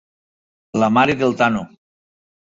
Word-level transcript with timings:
La 0.83 0.87
mare 0.95 1.15
del 1.19 1.35
Tano! 1.41 1.61